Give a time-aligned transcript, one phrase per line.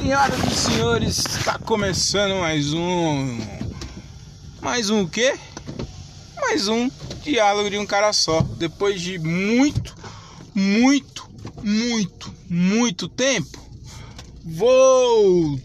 [0.00, 3.38] Senhoras e senhores, está começando mais um.
[4.62, 5.38] Mais um o quê?
[6.40, 6.90] Mais um
[7.22, 8.40] diálogo de um cara só.
[8.40, 9.94] Depois de muito,
[10.54, 11.28] muito,
[11.62, 13.58] muito, muito tempo,
[14.42, 15.60] voltemos!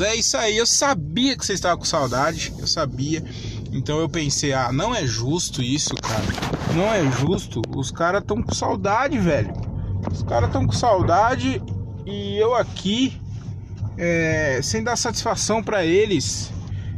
[0.00, 3.24] É isso aí, eu sabia que você estava com saudade, eu sabia.
[3.72, 6.24] Então eu pensei, ah, não é justo isso, cara.
[6.74, 7.62] Não é justo.
[7.76, 9.52] Os caras estão com saudade, velho.
[10.12, 11.62] Os caras estão com saudade
[12.08, 13.20] e eu aqui
[13.98, 16.50] é, sem dar satisfação para eles,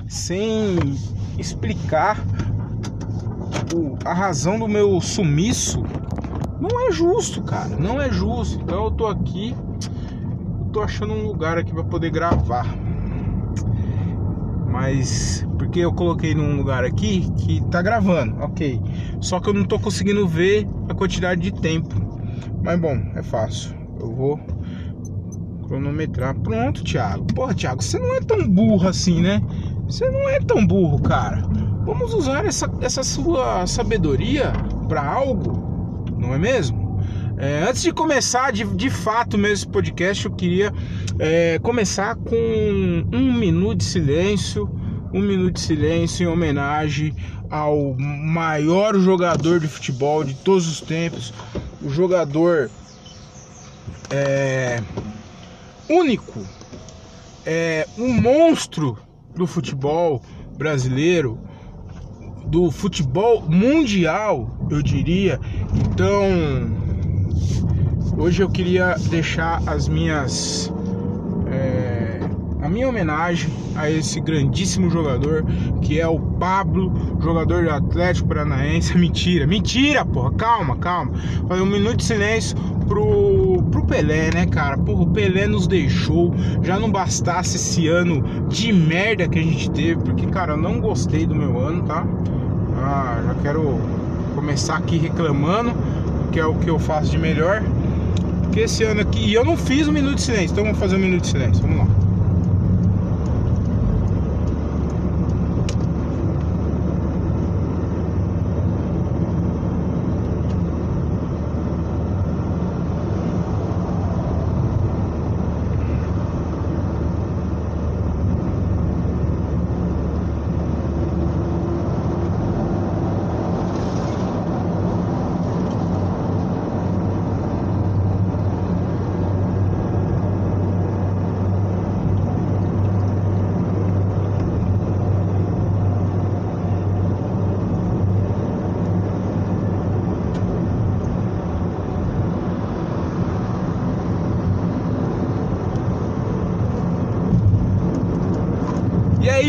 [0.06, 0.78] sem
[1.36, 2.16] explicar
[3.74, 5.82] o, a razão do meu sumiço,
[6.60, 7.76] não é justo, cara.
[7.76, 8.62] Não é justo.
[8.62, 9.56] Então eu tô aqui,
[10.72, 12.66] tô achando um lugar aqui para poder gravar.
[14.70, 18.80] Mas porque eu coloquei num lugar aqui que tá gravando, ok.
[19.20, 21.94] Só que eu não tô conseguindo ver a quantidade de tempo.
[22.62, 23.74] Mas bom, é fácil.
[23.98, 24.40] Eu vou
[25.70, 26.34] cronometrar.
[26.34, 27.24] Pronto, Thiago.
[27.32, 29.40] Porra, Thiago, você não é tão burro assim, né?
[29.86, 31.42] Você não é tão burro, cara.
[31.84, 34.52] Vamos usar essa, essa sua sabedoria
[34.88, 37.00] para algo, não é mesmo?
[37.38, 40.72] É, antes de começar de, de fato mesmo esse podcast, eu queria
[41.18, 44.68] é, começar com um minuto de silêncio.
[45.12, 47.14] Um minuto de silêncio em homenagem
[47.50, 51.34] ao maior jogador de futebol de todos os tempos,
[51.82, 52.70] o jogador
[54.08, 54.80] é,
[55.90, 56.40] único,
[57.44, 58.96] é um monstro
[59.34, 60.22] do futebol
[60.56, 61.38] brasileiro,
[62.46, 65.40] do futebol mundial, eu diria.
[65.74, 66.22] Então,
[68.16, 70.72] hoje eu queria deixar as minhas
[72.70, 75.44] minha homenagem a esse grandíssimo jogador
[75.82, 78.96] que é o Pablo, jogador do Atlético Paranaense.
[79.00, 81.12] Mentira, mentira, porra, calma, calma.
[81.48, 84.78] Fazer um minuto de silêncio pro, pro Pelé, né, cara?
[84.78, 86.32] Porra, o Pelé nos deixou.
[86.62, 90.80] Já não bastasse esse ano de merda que a gente teve, porque, cara, eu não
[90.80, 92.06] gostei do meu ano, tá?
[92.78, 93.78] Ah, já quero
[94.34, 95.72] começar aqui reclamando,
[96.30, 97.62] que é o que eu faço de melhor.
[98.42, 100.96] Porque esse ano aqui, e eu não fiz um minuto de silêncio, então vamos fazer
[100.96, 101.99] um minuto de silêncio, vamos lá.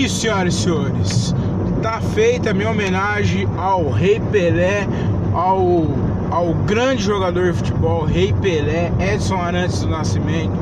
[0.03, 1.35] Isso, senhoras e senhores.
[1.81, 4.87] Tá feita a minha homenagem ao Rei Pelé,
[5.33, 5.87] ao,
[6.29, 10.53] ao grande jogador de futebol, Rei Pelé, Edson Arantes do Nascimento,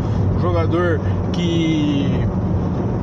[0.41, 0.99] jogador
[1.33, 2.07] que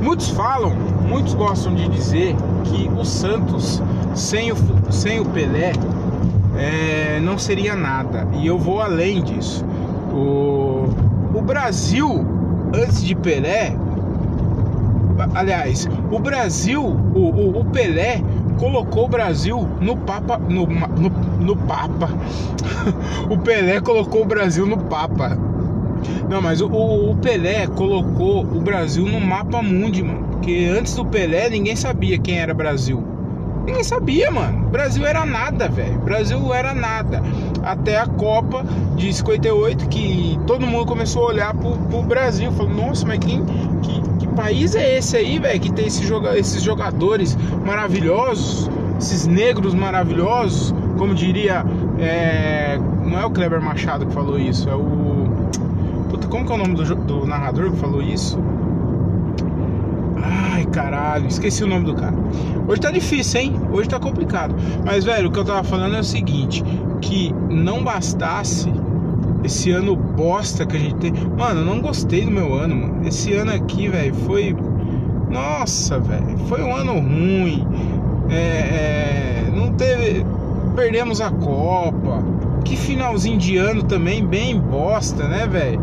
[0.01, 0.71] muitos falam,
[1.07, 3.81] muitos gostam de dizer que o Santos
[4.15, 4.55] sem o,
[4.89, 5.73] sem o Pelé
[6.57, 8.27] é, não seria nada.
[8.33, 9.65] E eu vou além disso.
[10.11, 10.87] O,
[11.33, 12.25] o Brasil,
[12.73, 13.75] antes de Pelé,
[15.33, 18.21] aliás, o Brasil, o, o, o, Pelé
[18.57, 21.09] colocou o Brasil no Papa, no, no,
[21.39, 22.09] no Papa.
[23.29, 25.37] o Pelé colocou o Brasil no Papa.
[26.29, 30.27] Não, mas o, o, Pelé colocou o Brasil no mapa mundi, mano.
[30.31, 33.03] Porque antes do Pelé ninguém sabia quem era Brasil.
[33.65, 34.69] Ninguém sabia, mano.
[34.69, 35.99] Brasil era nada, velho.
[35.99, 37.21] Brasil era nada.
[37.63, 38.63] Até a Copa
[38.95, 42.49] de 58, que todo mundo começou a olhar pro, pro Brasil.
[42.53, 43.43] Falou, nossa, mas quem,
[43.81, 44.06] que, que
[44.37, 45.59] país é esse aí, velho?
[45.59, 50.73] Que tem esse joga, esses jogadores maravilhosos, esses negros maravilhosos.
[50.97, 51.65] Como diria.
[51.99, 55.27] É, não é o Kleber Machado que falou isso, é o.
[56.09, 58.39] Puta, como que é o nome do, do narrador que falou isso?
[60.23, 62.15] Ai, caralho, esqueci o nome do cara.
[62.67, 63.61] Hoje tá difícil, hein?
[63.71, 64.55] Hoje tá complicado.
[64.85, 66.63] Mas, velho, o que eu tava falando é o seguinte:
[67.01, 68.71] que não bastasse
[69.47, 71.13] esse ano bosta que a gente tem.
[71.37, 73.07] Mano, eu não gostei do meu ano, mano.
[73.07, 74.55] Esse ano aqui, velho, foi.
[75.29, 77.67] Nossa, velho, foi um ano ruim.
[78.29, 79.51] É, é...
[79.55, 80.25] Não teve.
[80.75, 82.23] Perdemos a Copa.
[82.63, 85.81] Que finalzinho de ano também, bem bosta, né, velho?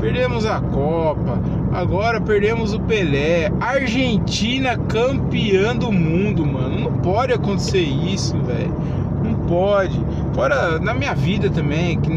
[0.00, 1.38] Perdemos a Copa,
[1.72, 3.52] agora perdemos o Pelé.
[3.60, 6.90] Argentina campeã do mundo, mano.
[6.90, 8.74] Não pode acontecer isso, velho.
[9.22, 10.00] Não pode.
[10.32, 12.10] Fora na minha vida também, que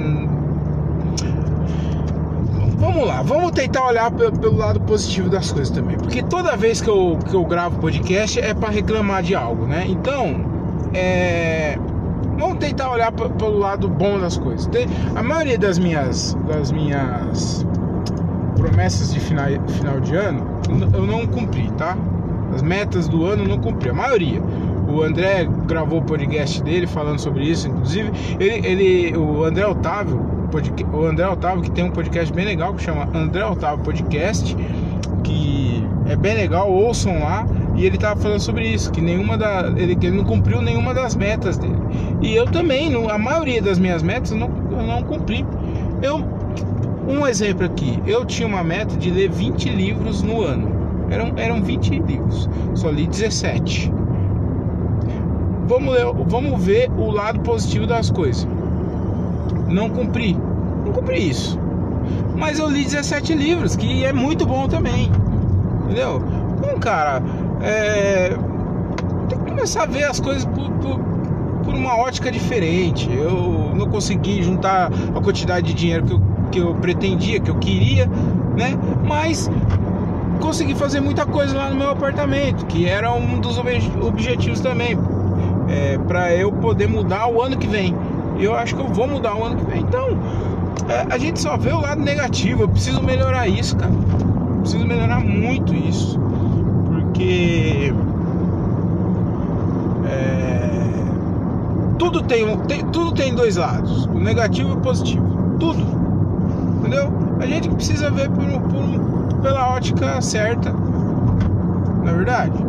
[2.86, 5.98] vamos lá, vamos tentar olhar pelo lado positivo das coisas também.
[5.98, 9.86] Porque toda vez que eu, que eu gravo podcast é para reclamar de algo, né?
[9.88, 10.46] Então,
[10.94, 11.78] é,
[12.38, 14.70] vamos tentar olhar pelo lado bom das coisas.
[15.16, 17.66] A maioria das minhas, das minhas
[18.56, 20.56] promessas de final, final de ano
[20.94, 21.98] eu não cumpri, tá?
[22.54, 24.42] As metas do ano eu não cumpri, a maioria.
[24.88, 28.12] O André gravou o podcast dele falando sobre isso, inclusive.
[28.40, 30.35] Ele, ele o André Otávio,
[30.94, 34.56] o André Otávio que tem um podcast bem legal que chama André Otávio Podcast,
[35.24, 37.46] que é bem legal, ouçam lá.
[37.76, 40.94] E ele tava falando sobre isso, que nenhuma da ele, que ele não cumpriu nenhuma
[40.94, 41.76] das metas dele.
[42.22, 45.46] E eu também, a maioria das minhas metas eu não, eu não cumpri.
[46.02, 46.24] Eu
[47.08, 50.74] um exemplo aqui, eu tinha uma meta de ler 20 livros no ano.
[51.10, 53.92] Eram, eram 20 livros, só li 17
[55.68, 58.48] vamos, ler, vamos ver o lado positivo das coisas.
[59.68, 60.38] Não cumpri.
[60.86, 61.60] Não cumpri isso.
[62.36, 65.12] Mas eu li 17 livros, que é muito bom também.
[65.86, 66.22] Entendeu?
[66.58, 67.22] Então, cara,
[67.62, 68.36] é...
[69.30, 71.00] tem que começar a ver as coisas por, por,
[71.64, 73.10] por, uma ótica diferente.
[73.12, 76.22] Eu não consegui juntar a quantidade de dinheiro que eu,
[76.52, 78.08] que eu pretendia, que eu queria,
[78.58, 78.78] né?
[79.04, 79.50] Mas
[80.40, 84.98] consegui fazer muita coisa lá no meu apartamento, que era um dos objetivos também
[85.68, 87.96] é, para eu poder mudar o ano que vem.
[88.38, 89.82] E eu acho que eu vou mudar o ano que vem.
[89.82, 90.10] Então,
[90.90, 92.64] é, a gente só vê o lado negativo.
[92.64, 93.92] Eu preciso melhorar isso, cara.
[93.92, 96.20] Eu preciso melhorar muito isso.
[96.90, 97.94] Porque.
[100.08, 100.70] É,
[101.98, 105.58] tudo, tem, tem, tudo tem dois lados: o negativo e o positivo.
[105.60, 105.84] Tudo.
[106.80, 107.12] Entendeu?
[107.40, 110.74] A gente precisa ver por, por, pela ótica certa.
[112.04, 112.65] Na é verdade.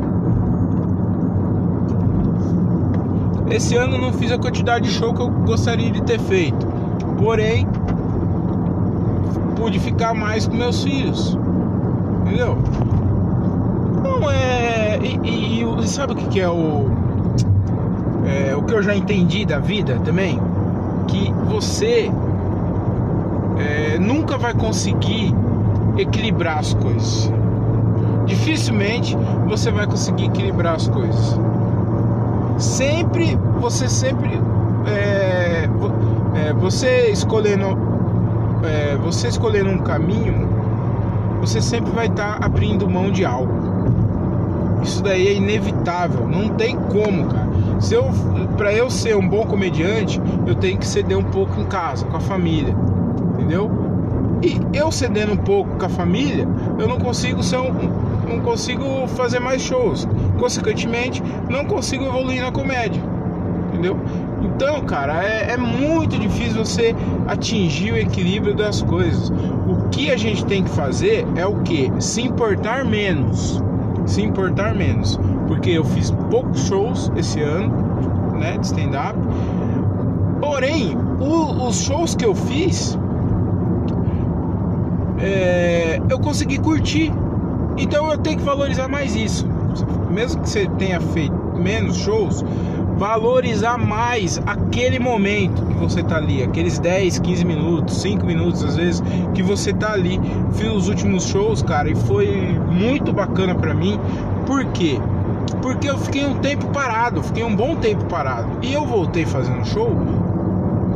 [3.51, 6.67] Esse ano não fiz a quantidade de show que eu gostaria de ter feito.
[7.19, 7.67] Porém,
[9.55, 11.39] pude ficar mais com meus filhos.
[12.23, 12.59] Entendeu?
[14.03, 14.99] Não é.
[15.01, 16.91] E, e, e sabe o que, que é o.
[18.27, 20.41] É, o que eu já entendi da vida também?
[21.07, 22.11] Que você
[23.59, 25.33] é, nunca vai conseguir
[25.97, 27.31] equilibrar as coisas.
[28.27, 29.17] Dificilmente
[29.47, 31.39] você vai conseguir equilibrar as coisas
[32.59, 34.41] sempre, você sempre,
[34.87, 35.69] é,
[36.35, 37.79] é, você escolhendo,
[38.65, 40.49] é, você escolhendo um caminho,
[41.41, 43.53] você sempre vai estar tá abrindo mão de algo.
[44.83, 47.47] Isso daí é inevitável, não tem como, cara.
[47.81, 48.05] Se eu,
[48.57, 52.17] para eu ser um bom comediante, eu tenho que ceder um pouco em casa, com
[52.17, 52.75] a família,
[53.35, 53.71] entendeu?
[54.43, 56.47] E eu cedendo um pouco com a família,
[56.79, 57.73] eu não consigo ser um,
[58.29, 60.07] não consigo fazer mais shows.
[60.39, 63.03] Consequentemente, não consigo evoluir na comédia.
[63.69, 63.99] Entendeu?
[64.43, 66.95] Então, cara, é, é muito difícil você
[67.27, 69.31] atingir o equilíbrio das coisas.
[69.67, 71.91] O que a gente tem que fazer é o que?
[71.99, 73.63] Se importar menos.
[74.07, 75.19] Se importar menos.
[75.47, 77.73] Porque eu fiz poucos shows esse ano,
[78.39, 79.19] né, de stand-up.
[80.41, 82.99] Porém, o, os shows que eu fiz,
[85.19, 87.13] é, eu consegui curtir
[87.79, 89.47] então eu tenho que valorizar mais isso.
[90.17, 92.43] Mesmo que você tenha feito menos shows,
[92.97, 98.77] valorizar mais aquele momento que você tá ali, aqueles 10, 15 minutos, 5 minutos às
[98.77, 99.03] vezes
[99.35, 100.19] que você tá ali.
[100.55, 102.29] Fiz os últimos shows, cara, e foi
[102.71, 104.01] muito bacana para mim.
[104.47, 104.99] Por quê?
[105.61, 108.49] Porque eu fiquei um tempo parado, fiquei um bom tempo parado.
[108.63, 109.91] E eu voltei fazendo show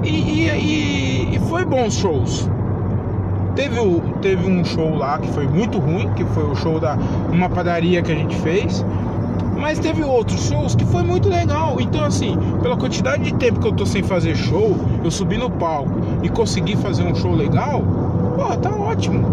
[0.02, 2.48] e, e, e, e foi bons shows.
[3.54, 3.76] Teve,
[4.22, 6.96] teve um show lá que foi muito ruim, que foi o show da
[7.30, 8.82] uma padaria que a gente fez.
[9.60, 11.76] Mas teve outros shows que foi muito legal.
[11.80, 14.74] Então, assim, pela quantidade de tempo que eu tô sem fazer show,
[15.04, 17.82] eu subi no palco e consegui fazer um show legal,
[18.36, 19.28] pô, tá ótimo.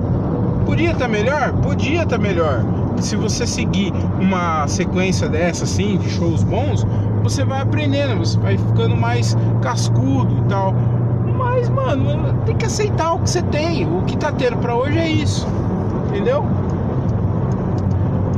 [0.65, 1.53] Podia estar tá melhor?
[1.53, 2.63] Podia estar tá melhor.
[2.99, 6.85] Se você seguir uma sequência dessa, assim, de shows bons,
[7.23, 10.73] você vai aprendendo, você vai ficando mais cascudo e tal.
[11.37, 13.85] Mas, mano, tem que aceitar o que você tem.
[13.85, 15.47] O que tá tendo pra hoje é isso.
[16.09, 16.45] Entendeu?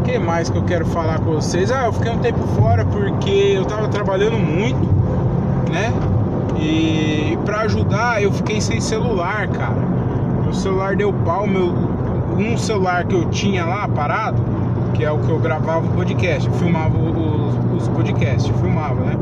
[0.10, 1.72] Que mais que eu quero falar com vocês?
[1.72, 4.80] Ah, eu fiquei um tempo fora porque eu tava trabalhando muito,
[5.72, 5.94] né?
[6.60, 9.78] E para ajudar, eu fiquei sem celular, cara.
[10.42, 11.76] Meu celular deu pau, meu
[12.40, 14.42] um celular que eu tinha lá parado,
[14.96, 19.16] que é o que eu gravava o podcast, eu filmava os, os podcasts, filmava, né?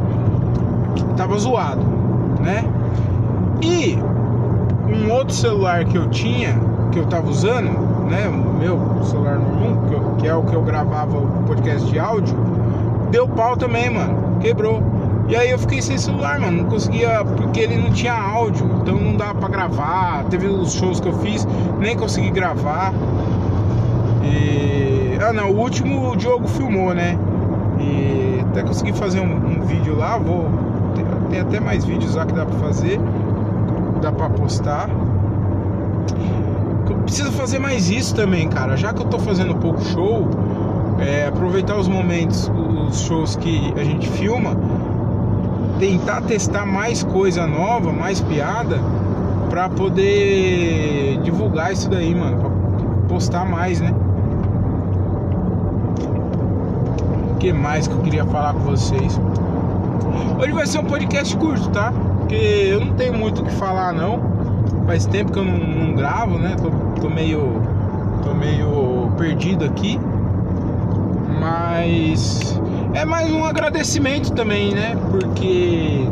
[1.18, 1.84] Tava zoado,
[2.40, 2.64] né?
[3.62, 4.00] E
[4.90, 6.58] um outro celular que eu tinha,
[6.94, 8.28] que eu tava usando, né?
[8.60, 12.36] Meu celular número 1, que, que é o que eu gravava o podcast de áudio,
[13.12, 14.40] deu pau também, mano.
[14.40, 14.82] Quebrou.
[15.28, 16.64] E aí eu fiquei sem celular, mano.
[16.64, 20.24] Não conseguia, porque ele não tinha áudio, então não dava pra gravar.
[20.30, 21.46] Teve os shows que eu fiz,
[21.80, 22.94] nem consegui gravar.
[24.24, 25.18] E.
[25.22, 27.18] Ah não, o último o Diogo filmou, né?
[27.80, 30.46] E até consegui fazer um, um vídeo lá, vou.
[30.96, 33.00] Tem, tem, até mais vídeos lá que dá pra fazer.
[34.02, 34.90] Dá pra postar.
[37.08, 38.76] Preciso fazer mais isso também, cara.
[38.76, 40.28] Já que eu tô fazendo pouco show,
[41.00, 42.52] é, aproveitar os momentos,
[42.90, 44.58] os shows que a gente filma
[45.80, 48.78] tentar testar mais coisa nova, mais piada,
[49.50, 52.38] pra poder divulgar isso daí, mano.
[52.42, 52.50] Pra
[53.08, 53.94] postar mais, né?
[57.32, 59.18] O que mais que eu queria falar com vocês?
[60.42, 61.94] Hoje vai ser um podcast curto, tá?
[62.20, 64.37] Porque eu não tenho muito o que falar, não.
[64.86, 66.56] Faz tempo que eu não, não gravo, né?
[66.62, 66.70] Tô,
[67.02, 67.62] tô meio.
[68.24, 70.00] tô meio perdido aqui.
[71.40, 72.60] Mas
[72.94, 74.98] é mais um agradecimento também, né?
[75.12, 76.08] Porque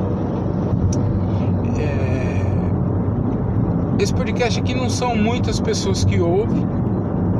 [1.80, 2.42] é,
[4.02, 6.64] esse podcast aqui não são muitas pessoas que ouvem,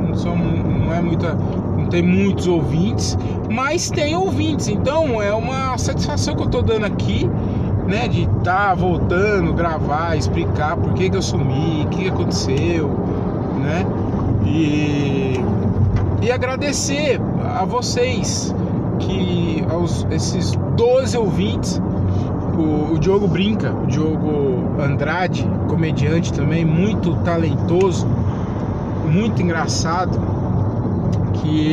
[0.08, 1.34] não, são, não é muita,
[1.76, 3.16] não tem muitos ouvintes,
[3.50, 4.68] mas tem ouvintes.
[4.68, 7.30] Então é uma satisfação que eu tô dando aqui,
[7.86, 8.08] né?
[8.08, 12.88] De estar tá voltando, gravar, explicar por que, que eu sumi, o que, que aconteceu,
[13.60, 13.86] né?
[14.44, 15.34] E,
[16.22, 17.20] e agradecer
[17.58, 18.54] a vocês
[18.98, 21.80] que aos esses 12 ouvintes,
[22.56, 28.06] o, o Diogo brinca, o Diogo Andrade, comediante também, muito talentoso,
[29.10, 30.18] muito engraçado,
[31.34, 31.68] que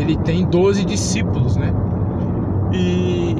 [0.00, 1.72] ele tem 12 discípulos, né?
[2.72, 3.36] E,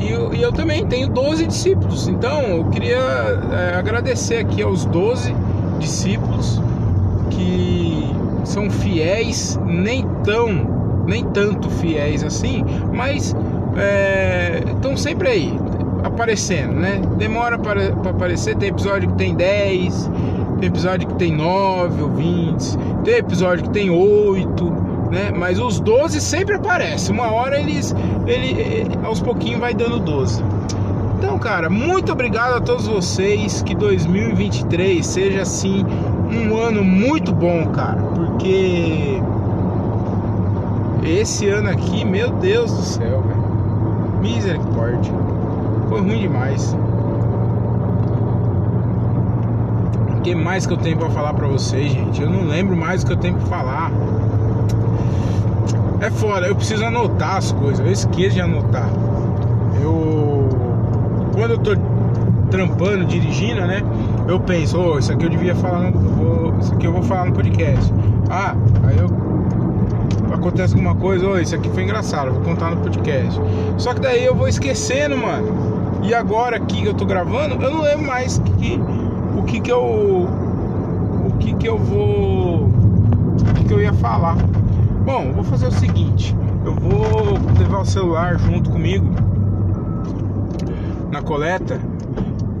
[0.00, 4.84] e eu, e eu também tenho 12 discípulos, então eu queria é, agradecer aqui aos
[4.86, 5.34] 12
[5.78, 6.60] discípulos
[7.30, 8.10] que
[8.44, 13.34] são fiéis, nem tão nem tanto fiéis assim, mas
[14.74, 15.58] estão é, sempre aí,
[16.04, 17.00] aparecendo, né?
[17.16, 20.10] Demora para, para aparecer, tem episódio que tem 10,
[20.60, 24.64] tem episódio que tem 9 ou 20, tem episódio que tem 8,
[25.10, 25.32] né?
[25.34, 27.14] Mas os 12 sempre aparecem.
[27.14, 27.94] Uma hora eles
[28.26, 30.42] ele aos pouquinhos vai dando 12.
[31.18, 33.62] Então, cara, muito obrigado a todos vocês.
[33.62, 35.84] Que 2023 seja assim
[36.32, 39.20] um ano muito bom, cara, porque
[41.04, 43.40] esse ano aqui, meu Deus do céu, velho.
[44.20, 45.12] Misericórdia.
[45.88, 46.76] Foi ruim demais.
[50.16, 52.20] O que mais que eu tenho para falar para vocês, gente?
[52.20, 53.90] Eu não lembro mais o que eu tenho para falar.
[56.00, 57.84] É foda, eu preciso anotar as coisas.
[57.84, 58.88] Eu esqueço de anotar.
[59.82, 60.48] Eu.
[61.34, 61.72] Quando eu tô
[62.50, 63.82] trampando, dirigindo, né?
[64.26, 66.58] Eu penso, oh, isso aqui eu devia falar no.
[66.58, 67.92] Isso aqui eu vou falar no podcast.
[68.30, 68.54] Ah,
[68.86, 69.08] aí eu
[70.32, 73.38] acontece alguma coisa, oh, isso aqui foi engraçado, vou contar no podcast.
[73.76, 75.48] Só que daí eu vou esquecendo, mano.
[76.02, 78.80] E agora aqui que eu tô gravando, eu não lembro mais que,
[79.36, 80.28] o que que eu
[81.26, 84.36] o que que eu vou o que, que eu ia falar.
[85.04, 89.08] Bom, vou fazer o seguinte, eu vou levar o celular junto comigo
[91.10, 91.80] na coleta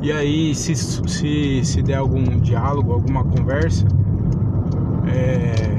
[0.02, 3.86] e aí se, se, se der algum diálogo, alguma conversa,
[5.06, 5.70] é,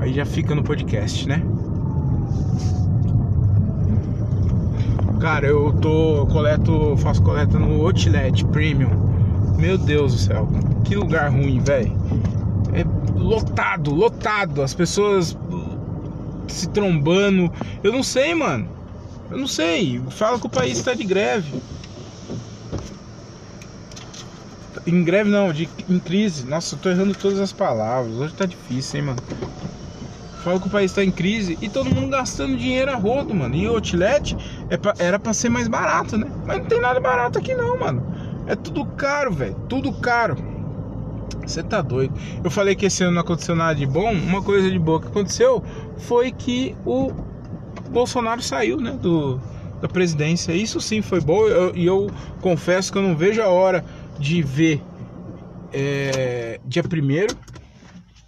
[0.00, 1.42] Aí já fica no podcast, né?
[5.20, 8.88] Cara, eu tô coleto, faço coleta no Outlet Premium.
[9.58, 10.48] Meu Deus do céu,
[10.84, 11.92] que lugar ruim, velho.
[12.72, 12.84] É
[13.18, 15.36] lotado, lotado, as pessoas
[16.48, 17.50] se trombando.
[17.82, 18.68] Eu não sei, mano.
[19.30, 20.00] Eu não sei.
[20.10, 21.60] Fala que o país tá de greve.
[24.86, 26.46] Em greve não, de, em crise.
[26.46, 28.14] Nossa, eu tô errando todas as palavras.
[28.14, 29.22] Hoje tá difícil, hein, mano.
[30.42, 33.54] Fala que o país está em crise e todo mundo gastando dinheiro a rodo, mano.
[33.54, 34.34] E o outlet
[34.70, 36.26] é pra, era para ser mais barato, né?
[36.46, 38.02] Mas não tem nada barato aqui não, mano.
[38.46, 39.54] É tudo caro, velho.
[39.68, 40.49] Tudo caro.
[41.50, 42.14] Você tá doido.
[42.42, 44.12] Eu falei que esse ano não aconteceu nada de bom.
[44.12, 45.62] Uma coisa de boa que aconteceu
[45.98, 47.12] foi que o
[47.90, 48.92] Bolsonaro saiu, né?
[48.92, 49.40] Do,
[49.80, 50.52] da presidência.
[50.52, 51.46] Isso sim foi bom.
[51.74, 53.84] E eu, eu, confesso que eu não vejo a hora
[54.18, 54.82] de ver
[55.72, 57.36] é, dia primeiro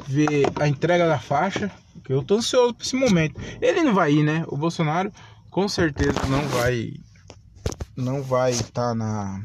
[0.06, 1.70] ver a entrega da faixa
[2.02, 3.40] porque eu tô ansioso pra esse momento.
[3.60, 4.44] Ele não vai ir, né?
[4.48, 5.12] O Bolsonaro
[5.48, 6.94] com certeza não vai.
[7.96, 9.40] Não vai estar tá na.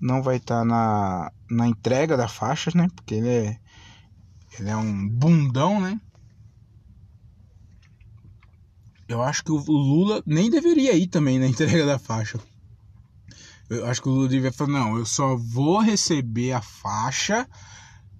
[0.00, 2.88] Não vai estar tá na, na entrega da faixa, né?
[2.94, 3.58] Porque ele é.
[4.58, 6.00] Ele é um bundão, né?
[9.08, 12.38] Eu acho que o Lula nem deveria ir também na entrega da faixa.
[13.70, 17.48] Eu acho que o Lula deveria falar: não, eu só vou receber a faixa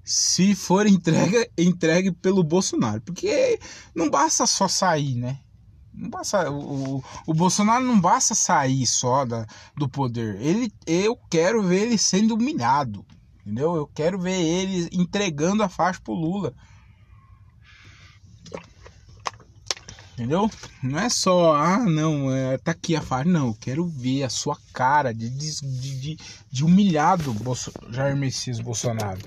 [0.04, 3.00] se for entregue, entregue pelo Bolsonaro.
[3.02, 3.58] Porque
[3.94, 5.40] não basta só sair, né?
[5.92, 9.44] Não basta, o, o Bolsonaro não basta sair só da,
[9.76, 10.40] do poder.
[10.40, 13.04] Ele, eu quero ver ele sendo humilhado.
[13.48, 13.76] Entendeu?
[13.76, 16.52] Eu quero ver ele entregando a faixa pro Lula.
[20.12, 20.50] Entendeu?
[20.82, 23.26] Não é só, ah, não, é, tá aqui a faixa.
[23.26, 26.18] Não, eu quero ver a sua cara de, de, de,
[26.50, 29.20] de humilhado Bolso, Jair Messias Bolsonaro.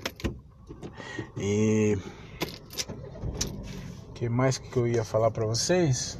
[1.36, 1.98] E.
[4.08, 6.16] O que mais que eu ia falar para vocês?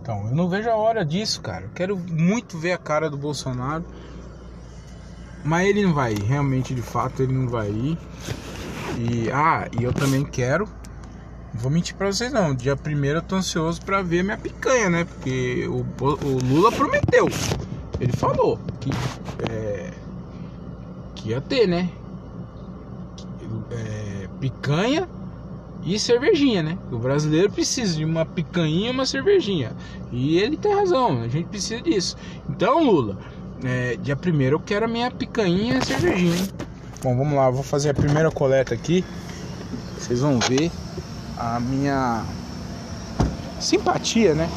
[0.00, 1.64] Então, eu não vejo a hora disso, cara.
[1.64, 3.84] Eu quero muito ver a cara do Bolsonaro.
[5.46, 7.98] Mas ele não vai ir, realmente, de fato, ele não vai ir.
[8.98, 10.68] E, ah, e eu também quero
[11.56, 12.54] vou mentir pra vocês não.
[12.54, 15.04] Dia primeiro eu tô ansioso pra ver minha picanha, né?
[15.04, 17.28] Porque o, o Lula prometeu.
[17.98, 18.90] Ele falou que,
[19.50, 19.90] é,
[21.14, 21.90] que ia ter, né?
[23.70, 25.08] É, picanha
[25.82, 26.78] e cervejinha, né?
[26.90, 29.72] O brasileiro precisa de uma picanha e uma cervejinha.
[30.12, 32.16] E ele tem razão, a gente precisa disso.
[32.48, 33.18] Então, Lula,
[33.64, 36.48] é, dia primeiro eu quero a minha picanha e cervejinha, hein?
[37.02, 39.04] Bom, vamos lá, vou fazer a primeira coleta aqui.
[39.98, 40.70] Vocês vão ver
[41.38, 42.24] a minha
[43.60, 44.48] simpatia, né?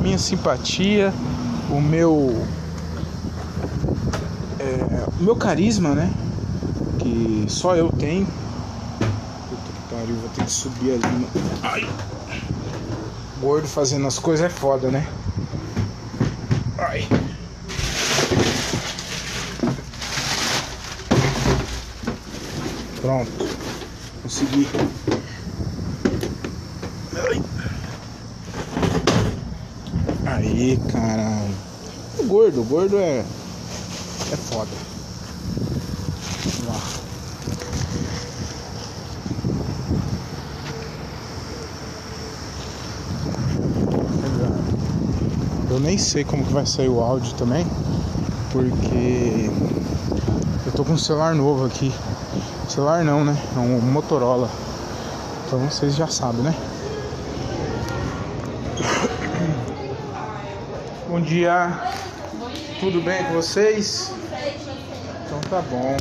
[0.00, 1.12] Minha simpatia,
[1.70, 2.46] o meu
[4.58, 6.12] é, o meu carisma, né?
[6.98, 8.26] Que só eu tenho.
[8.26, 11.26] Puta que pariu, vou ter que subir ali.
[11.62, 11.88] Ai.
[13.40, 15.06] Gordo fazendo as coisas é foda, né?
[16.78, 17.06] Ai.
[23.06, 23.30] Pronto.
[24.20, 24.66] Consegui.
[30.24, 31.54] Aí, caralho.
[32.18, 33.24] O gordo, o gordo é.
[34.32, 34.72] É foda.
[36.46, 36.80] Vamos lá.
[45.70, 47.64] Eu nem sei como que vai sair o áudio também,
[48.50, 49.48] porque
[50.66, 51.94] eu tô com um celular novo aqui.
[52.76, 53.34] Celular não, né?
[53.56, 54.50] É um Motorola.
[55.46, 56.54] Então vocês já sabem, né?
[61.08, 61.72] Bom dia.
[62.78, 64.12] Tudo bem com vocês?
[65.24, 65.96] Então tá bom.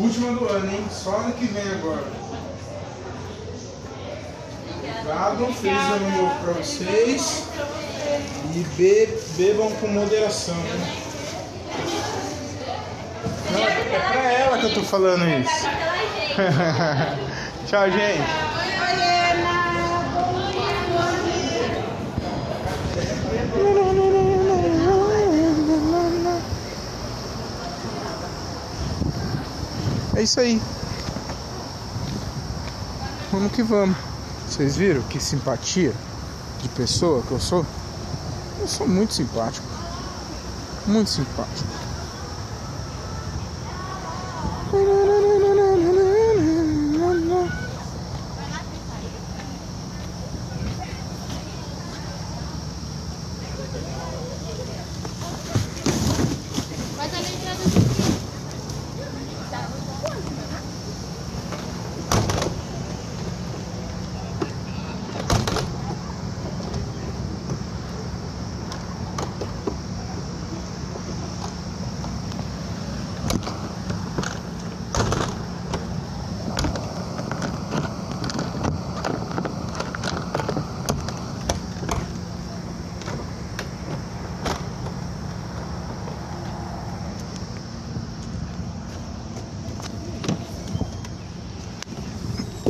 [0.00, 0.86] Última do ano, hein?
[0.92, 2.04] Só ano que vem agora.
[5.00, 7.48] Obrigado, feliz ano novo pra vocês.
[8.54, 11.04] E be bebam com moderação, né?
[13.52, 15.66] Não, é pra ela que eu tô falando isso.
[17.66, 18.48] Tchau, gente.
[30.16, 30.60] É isso aí.
[33.30, 33.96] Vamos que vamos.
[34.48, 35.92] Vocês viram que simpatia
[36.60, 37.64] de pessoa que eu sou?
[38.60, 39.67] Eu sou muito simpático.
[40.88, 41.68] Muito simpático.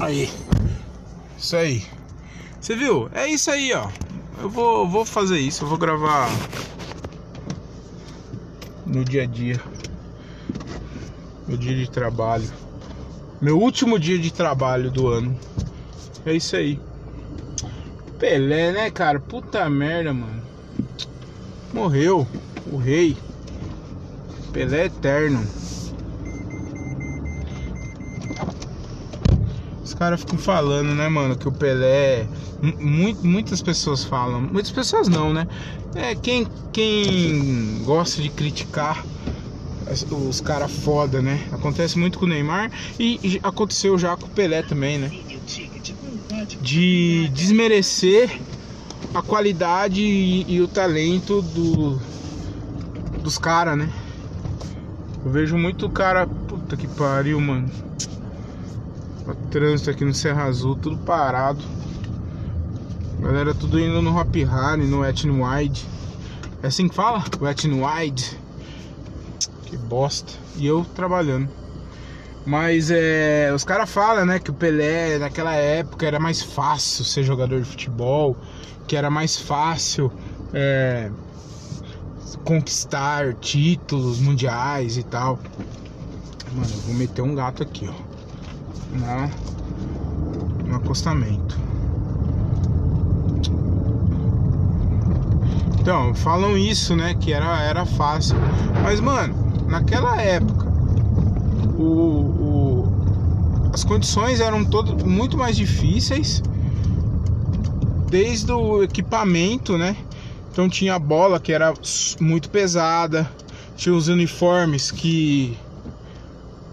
[0.08, 0.30] Aí.
[1.48, 1.82] Isso aí.
[2.60, 3.08] Você viu?
[3.14, 3.88] É isso aí, ó.
[4.38, 5.64] Eu vou, vou fazer isso.
[5.64, 6.28] Eu vou gravar
[8.84, 9.58] no dia a dia.
[11.46, 12.46] Meu dia de trabalho.
[13.40, 15.34] Meu último dia de trabalho do ano.
[16.26, 16.78] É isso aí.
[18.18, 19.18] Pelé, né, cara?
[19.18, 20.42] Puta merda, mano.
[21.72, 22.28] Morreu.
[22.70, 23.16] O rei.
[24.52, 25.42] Pelé eterno.
[29.88, 32.28] Os caras ficam falando, né, mano, que o Pelé.
[32.78, 34.38] Muito, muitas pessoas falam.
[34.38, 35.48] Muitas pessoas não, né?
[35.94, 39.02] É, quem, quem gosta de criticar
[40.10, 41.40] os caras foda, né?
[41.50, 42.70] Acontece muito com o Neymar
[43.00, 45.10] e, aconteceu já com o Pelé também, né?
[46.60, 48.30] De desmerecer
[49.14, 51.98] a qualidade e, e o talento do,
[53.22, 53.90] dos caras, né?
[55.24, 56.26] Eu vejo muito cara.
[56.26, 57.70] Puta que pariu, mano.
[59.28, 61.62] O trânsito aqui no Serra Azul, tudo parado.
[63.20, 65.86] Galera, tudo indo no Hop Harry, no Wet n Wide.
[66.62, 67.22] É assim que fala?
[67.38, 68.38] Wet n Wide.
[69.66, 70.32] Que bosta.
[70.56, 71.46] E eu trabalhando.
[72.46, 77.22] Mas é, os caras falam, né, que o Pelé naquela época era mais fácil ser
[77.22, 78.34] jogador de futebol,
[78.86, 80.10] que era mais fácil
[80.54, 81.10] é,
[82.44, 85.38] conquistar títulos mundiais e tal.
[86.54, 88.07] Mano, eu vou meter um gato aqui, ó.
[88.92, 89.30] Na,
[90.66, 91.58] no acostamento.
[95.80, 97.14] Então, falam isso, né?
[97.14, 98.36] Que era, era fácil.
[98.82, 99.34] Mas, mano,
[99.68, 100.66] naquela época,
[101.78, 106.42] o, o, as condições eram todo, muito mais difíceis.
[108.10, 109.96] Desde o equipamento, né?
[110.50, 111.72] Então tinha a bola que era
[112.20, 113.30] muito pesada,
[113.76, 115.56] tinha os uniformes que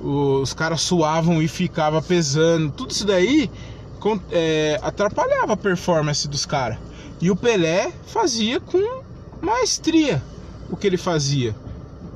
[0.05, 2.71] os caras suavam e ficava pesando.
[2.71, 3.49] Tudo isso daí
[4.31, 6.77] é, atrapalhava a performance dos caras.
[7.19, 9.01] E o Pelé fazia com
[9.41, 10.21] maestria
[10.69, 11.55] o que ele fazia,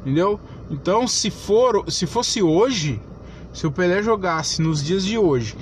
[0.02, 0.39] entendeu?
[0.69, 3.02] Então, se for, se fosse hoje,
[3.52, 5.56] se o Pelé jogasse nos dias de hoje,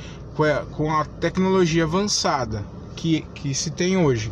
[0.71, 2.63] com a, tecnologia avançada
[2.95, 4.31] que, que se tem hoje,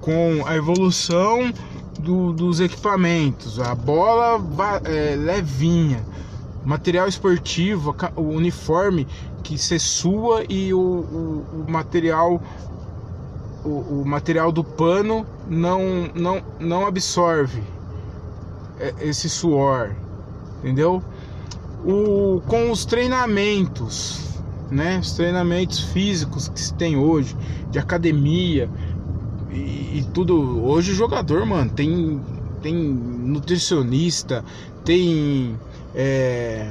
[0.00, 1.52] com a evolução
[1.98, 4.40] do, dos equipamentos, a bola
[4.84, 6.04] é, levinha,
[6.66, 9.06] material esportivo, o uniforme
[9.42, 12.42] que se sua e o, o, o material
[13.64, 13.68] o,
[14.00, 17.62] o, material do pano não, não, não absorve
[18.78, 19.92] é, esse suor,
[20.58, 21.02] entendeu?
[21.84, 24.98] O, com os treinamentos, né?
[24.98, 27.36] Os treinamentos físicos que se tem hoje,
[27.70, 28.68] de academia,
[29.56, 30.64] e, e tudo.
[30.64, 32.20] Hoje o jogador, mano, tem,
[32.62, 34.44] tem nutricionista,
[34.84, 35.58] tem.
[35.96, 36.70] É,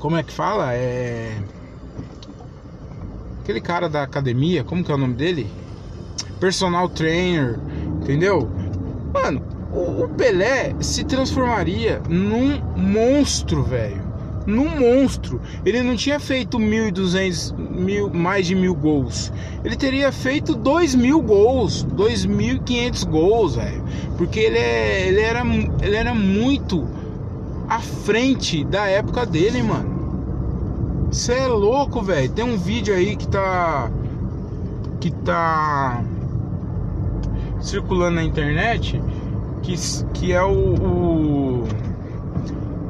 [0.00, 0.74] como é que fala?
[0.74, 1.38] É.
[3.42, 5.48] Aquele cara da academia, como que é o nome dele?
[6.40, 7.60] Personal trainer,
[8.02, 8.50] entendeu?
[9.14, 9.42] Mano,
[9.72, 14.10] o, o Pelé se transformaria num monstro, velho
[14.46, 15.40] num monstro.
[15.64, 19.32] Ele não tinha feito 1.200, mil, mais de mil gols.
[19.64, 23.84] Ele teria feito 2.000 gols, 2.500 gols, velho.
[24.16, 25.42] Porque ele, é, ele, era,
[25.82, 26.86] ele era muito
[27.70, 31.08] à frente da época dele, mano.
[31.10, 32.28] Você é louco, velho.
[32.28, 33.88] Tem um vídeo aí que tá.
[34.98, 36.02] Que tá.
[37.60, 39.00] Circulando na internet.
[39.62, 39.76] Que,
[40.14, 41.68] que é o, o,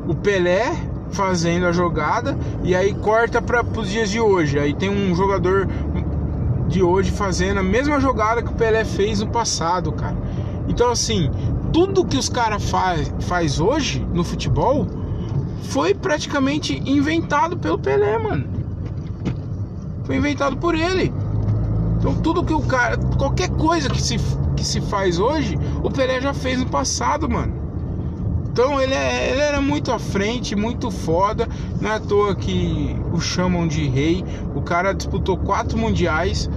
[0.08, 0.72] o Pelé
[1.10, 4.58] fazendo a jogada e aí corta para os dias de hoje.
[4.58, 5.68] Aí tem um jogador
[6.68, 10.16] de hoje fazendo a mesma jogada que o Pelé fez no passado, cara.
[10.68, 11.30] Então assim,
[11.72, 14.86] tudo que os caras faz, faz hoje no futebol
[15.62, 18.44] foi praticamente inventado pelo Pelé, mano.
[20.04, 21.12] Foi inventado por ele.
[21.98, 24.16] Então tudo que o cara, qualquer coisa que se,
[24.56, 27.60] que se faz hoje, o Pelé já fez no passado, mano.
[28.50, 31.48] Então ele, é, ele era muito à frente, muito foda.
[31.80, 34.24] Não é à toa que o chamam de rei.
[34.56, 36.50] O cara disputou quatro mundiais,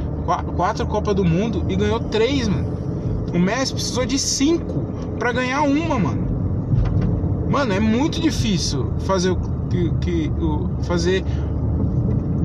[0.55, 2.72] quatro Copas do Mundo e ganhou três, mano.
[3.33, 4.83] O Messi precisou de cinco
[5.17, 6.23] para ganhar uma, mano.
[7.49, 9.37] Mano, é muito difícil fazer o
[9.69, 11.23] que, que o, fazer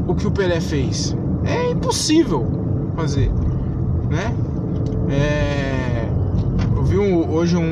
[0.07, 1.15] o que o Pelé fez.
[1.45, 2.47] É impossível
[2.97, 3.31] fazer,
[4.09, 4.35] né?
[5.11, 6.09] É,
[6.75, 7.63] eu vi um, hoje um,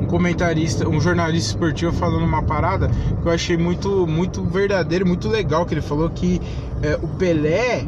[0.00, 5.28] um comentarista, um jornalista esportivo falando uma parada que eu achei muito, muito verdadeiro, muito
[5.28, 5.66] legal.
[5.66, 6.40] Que ele falou que
[6.82, 7.86] é, o Pelé,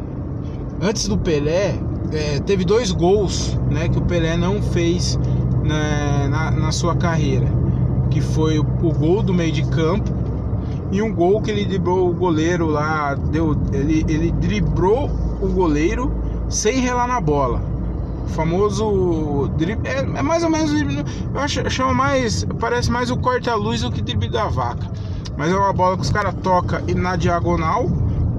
[0.80, 1.74] antes do Pelé,
[2.12, 5.18] é, teve dois gols né, que o Pelé não fez
[5.62, 7.46] na, na, na sua carreira.
[8.10, 10.10] Que foi o, o, gol do meio de campo
[10.90, 13.14] e um gol que ele driblou o goleiro lá.
[13.14, 15.08] Deu, ele, ele driblou
[15.40, 16.12] o goleiro
[16.48, 17.70] sem relar na bola
[18.30, 23.82] famoso drible, é, é, mais ou menos eu acho chama mais parece mais o corta-luz
[23.82, 24.88] do que drible da vaca
[25.36, 27.86] mas é uma bola que os caras toca e na diagonal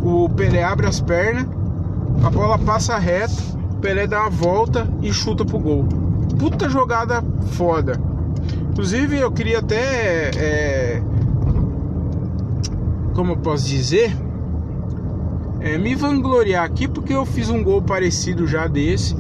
[0.02, 1.46] o Pelé abre as pernas
[2.24, 3.51] a bola passa reto o
[3.82, 5.88] Pelé dá a volta e chuta pro gol
[6.40, 8.00] puta jogada foda
[8.70, 11.04] inclusive eu queria até é,
[13.14, 14.16] como eu posso dizer
[15.62, 19.16] é, me vangloriar aqui porque eu fiz um gol parecido já desse.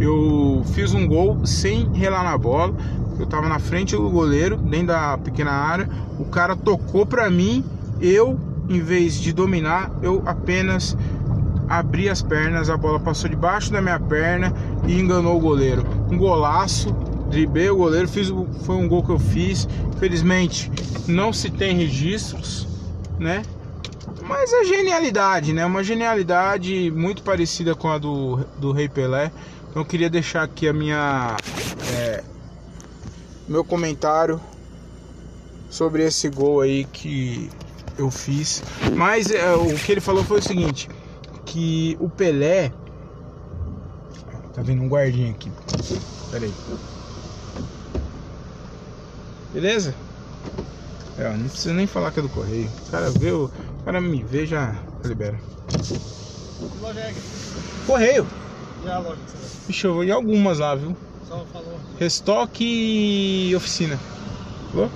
[0.00, 2.74] Eu fiz um gol sem relar na bola.
[3.18, 5.88] Eu tava na frente do goleiro, dentro da pequena área.
[6.18, 7.64] O cara tocou pra mim.
[8.00, 10.96] Eu, em vez de dominar, eu apenas
[11.68, 12.70] abri as pernas.
[12.70, 14.52] A bola passou debaixo da minha perna
[14.86, 15.84] e enganou o goleiro.
[16.10, 16.92] Um golaço.
[17.30, 18.28] Driblei o goleiro, fiz,
[18.64, 19.66] foi um gol que eu fiz.
[19.96, 20.70] Infelizmente,
[21.08, 22.68] não se tem registros,
[23.18, 23.42] né?
[24.22, 25.66] Mas é genialidade, né?
[25.66, 29.32] Uma genialidade muito parecida com a do, do Rei Pelé.
[29.68, 31.36] Então eu queria deixar aqui a minha
[31.92, 32.22] é,
[33.48, 34.40] meu comentário
[35.68, 37.50] sobre esse gol aí que
[37.98, 38.62] eu fiz.
[38.94, 40.88] Mas é, o que ele falou foi o seguinte,
[41.54, 42.72] que o Pelé
[44.52, 45.52] tá vendo um guardinha aqui.
[46.28, 46.54] Pera aí.
[49.52, 49.94] Beleza?
[51.16, 52.68] É, não precisa nem falar que é do correio.
[52.88, 53.48] O cara vê, o
[53.84, 55.38] cara me vê já libera.
[57.86, 58.26] Correio.
[58.84, 59.50] E a loja que você vai?
[59.68, 60.96] Vixe, eu vou em algumas lá, viu?
[61.28, 61.78] Só falou.
[62.00, 63.96] Restock e oficina.
[64.72, 64.90] Falou?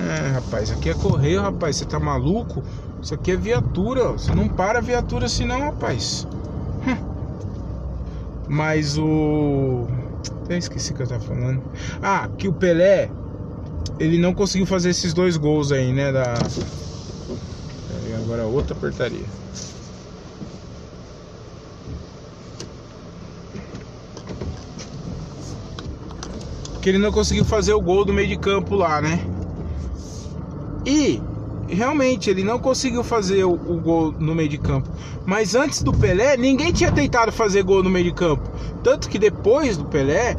[0.00, 1.76] É, rapaz, aqui é correio, rapaz.
[1.76, 2.64] Você tá maluco?
[3.02, 4.10] Isso aqui é viatura.
[4.10, 4.12] ó.
[4.12, 6.26] Você não para a viatura assim não, rapaz.
[8.48, 9.88] Mas o.
[10.44, 11.62] Até esqueci o que eu tava falando.
[12.00, 13.10] Ah, que o Pelé.
[13.98, 16.12] Ele não conseguiu fazer esses dois gols aí, né?
[16.12, 16.34] Da.
[16.34, 19.42] Peraí, Agora outra apertaria.
[26.80, 29.24] que ele não conseguiu fazer o gol do meio de campo lá, né?
[30.84, 31.22] E
[31.74, 34.88] realmente ele não conseguiu fazer o, o, gol no meio de campo.
[35.24, 38.48] Mas antes do Pelé, ninguém tinha tentado fazer gol no meio de campo.
[38.82, 40.36] Tanto que depois do Pelé,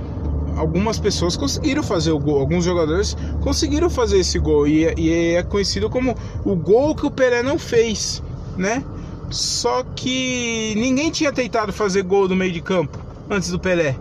[0.56, 5.36] algumas pessoas conseguiram fazer o gol, alguns jogadores conseguiram fazer esse gol e, é- e
[5.36, 6.16] é conhecido como
[6.46, 8.22] o gol que o Pelé não fez,
[8.58, 8.84] né?
[9.30, 13.96] Só que ninguém tinha tentado fazer gol no meio de campo antes do Pelé.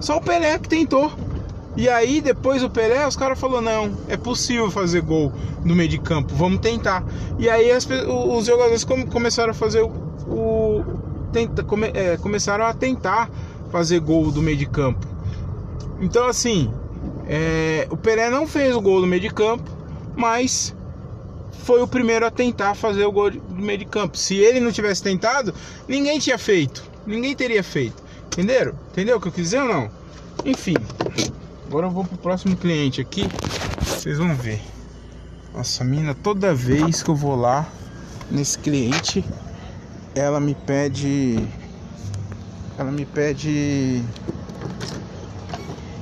[0.00, 1.10] Só o Pelé que tentou.
[1.78, 5.32] E aí, depois do Pelé, os caras falaram: não, é possível fazer gol
[5.64, 7.04] no meio de campo, vamos tentar.
[7.38, 9.86] E aí, as os jogadores come- começaram a fazer o.
[10.28, 10.84] o-
[11.32, 13.30] tenta- come- é, começaram a tentar
[13.70, 15.06] fazer gol do meio de campo.
[16.00, 16.68] Então, assim,
[17.28, 19.70] é, o Pelé não fez o gol no meio de campo,
[20.16, 20.74] mas
[21.64, 24.18] foi o primeiro a tentar fazer o gol do meio de campo.
[24.18, 25.54] Se ele não tivesse tentado,
[25.86, 26.82] ninguém tinha feito.
[27.06, 28.02] Ninguém teria feito.
[28.32, 28.72] Entenderam?
[28.90, 29.88] Entendeu o que eu quis dizer ou não?
[30.44, 30.74] Enfim.
[31.68, 33.28] Agora eu vou pro próximo cliente aqui.
[33.82, 34.58] Vocês vão ver.
[35.54, 37.70] Nossa, mina, toda vez que eu vou lá
[38.30, 39.22] nesse cliente,
[40.14, 41.46] ela me pede.
[42.78, 44.02] Ela me pede.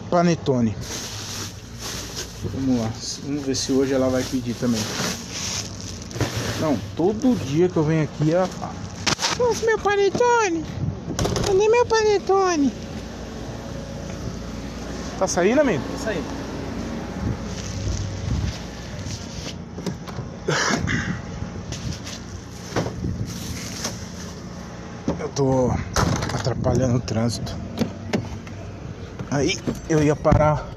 [0.09, 0.77] Panetone.
[2.55, 2.93] Vamos lá.
[3.25, 4.81] Vamos ver se hoje ela vai pedir também.
[6.61, 8.73] Não, todo dia que eu venho aqui ela fala.
[9.37, 10.65] Nossa, meu panetone!
[11.45, 12.73] Cadê meu panetone?
[15.19, 15.83] Tá saindo, amigo?
[15.95, 16.23] Isso aí.
[25.19, 25.71] Eu tô
[26.35, 27.57] atrapalhando o trânsito.
[29.31, 30.69] Aí eu ia parar.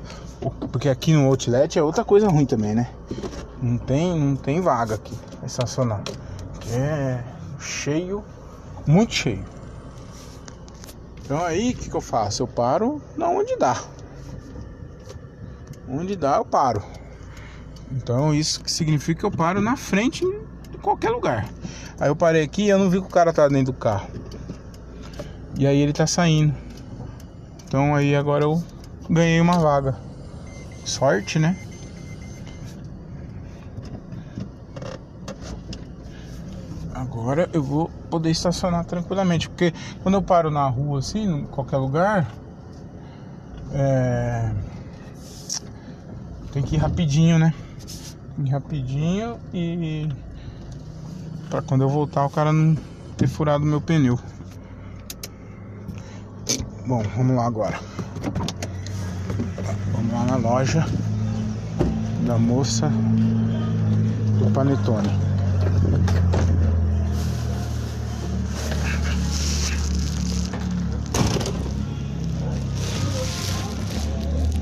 [0.71, 2.89] Porque aqui no outlet é outra coisa ruim também, né?
[3.61, 5.15] Não tem, não tem vaga aqui.
[5.37, 6.01] pra estacionar.
[6.55, 7.21] Aqui é
[7.59, 8.23] cheio,
[8.87, 9.43] muito cheio.
[11.25, 12.41] Então aí o que, que eu faço?
[12.41, 13.75] Eu paro na onde dá.
[15.89, 16.83] Onde dá eu paro.
[17.91, 20.23] Então isso significa que eu paro na frente
[20.71, 21.49] de qualquer lugar.
[21.99, 24.07] Aí eu parei aqui e eu não vi que o cara tá dentro do carro.
[25.57, 26.55] E aí ele tá saindo.
[27.65, 28.63] Então aí agora eu
[29.09, 29.97] ganhei uma vaga.
[30.85, 31.57] Sorte, né?
[36.93, 39.49] Agora eu vou poder estacionar tranquilamente.
[39.49, 42.31] Porque quando eu paro na rua assim, em qualquer lugar,
[43.73, 44.51] é...
[46.51, 47.53] tem que ir rapidinho, né?
[48.35, 50.09] Tem que ir rapidinho e
[51.49, 52.77] Pra quando eu voltar o cara não
[53.17, 54.19] ter furado meu pneu.
[56.85, 57.79] Bom, vamos lá agora.
[59.91, 60.85] Vamos lá na loja
[62.25, 62.91] da moça
[64.37, 65.09] do Panetone.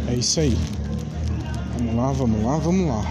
[0.08, 0.77] É isso aí.
[1.78, 3.04] Vamos lá, vamos lá, vamos lá.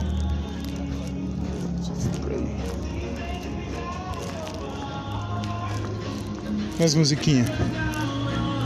[6.82, 7.48] As musiquinhas?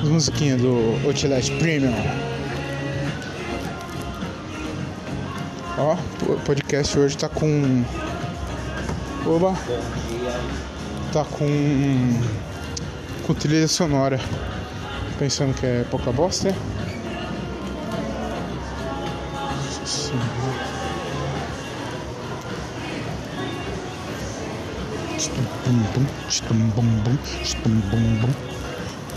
[0.02, 1.92] As musiquinhas do Outlet Premium.
[5.76, 5.96] Ó,
[6.32, 7.84] o podcast hoje tá com
[9.26, 9.54] Oba!
[11.12, 12.20] Tá com.
[13.26, 14.18] com trilha sonora.
[15.18, 16.79] Pensando que é pouca bosta, é?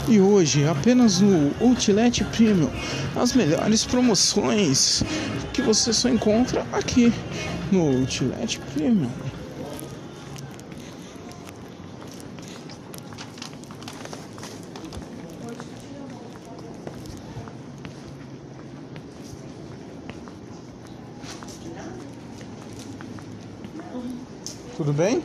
[0.08, 2.70] E hoje, apenas no Outlet Premium,
[3.16, 5.02] as melhores promoções
[5.54, 7.13] que você só encontra aqui
[7.72, 9.10] no Outlet Premium.
[24.76, 25.24] Tudo bem?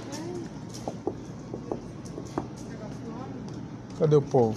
[4.08, 4.56] Cadê o povo?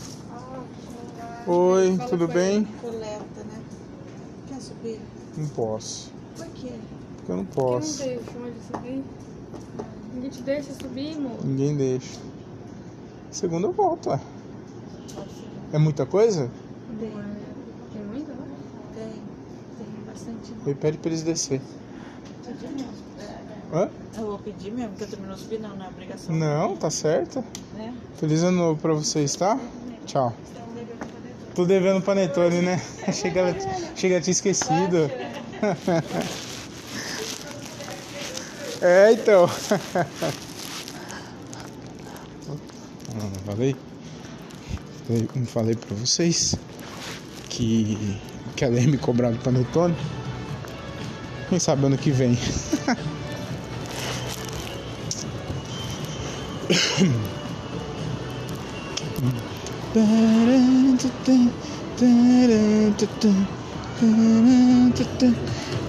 [1.46, 2.64] Oi, tudo bem?
[2.82, 3.62] Coleta, né?
[4.48, 5.02] Quer subir?
[5.36, 6.10] Não posso.
[6.38, 6.72] Por quê?
[7.18, 8.00] Porque eu não Quem posso.
[8.00, 9.04] não deixa onde subir?
[10.14, 11.46] Ninguém te deixa subir, amor?
[11.46, 12.18] Ninguém deixa.
[13.30, 14.22] Segunda eu volto, ué.
[15.74, 16.50] É muita coisa?
[16.98, 18.32] Tem, Tem muita?
[18.96, 19.12] tem,
[19.78, 20.54] tem bastante.
[20.66, 21.62] Aí pede pra eles descer.
[23.74, 23.90] Hã?
[24.18, 26.34] Eu vou pedir mesmo, porque eu também não subi, não, não é obrigação.
[26.34, 27.44] Não, tá certo.
[28.22, 29.60] Feliz ano novo pra vocês, tá?
[30.06, 30.34] Tchau.
[31.56, 32.82] Tô devendo panetone, né?
[33.12, 33.54] Chega,
[33.96, 35.12] chega a ter esquecido.
[38.84, 39.48] É, então.
[43.46, 43.76] Falei-
[45.36, 46.56] Não falei pra vocês
[47.48, 48.18] que,
[48.56, 49.96] que ela ia me cobrar do panetone?
[51.48, 52.36] Quem sabe ano que vem.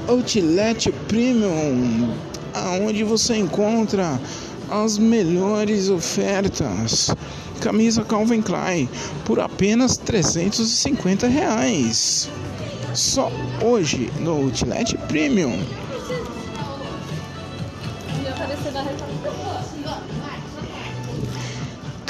[0.09, 2.13] Outlet Premium,
[2.53, 4.21] aonde você encontra
[4.69, 7.15] as melhores ofertas.
[7.61, 8.89] Camisa Calvin Klein
[9.25, 12.29] por apenas 350 reais.
[12.95, 13.31] Só
[13.65, 15.57] hoje no Outlet Premium.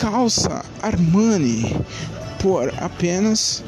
[0.02, 1.76] Calça Armani
[2.40, 3.62] por apenas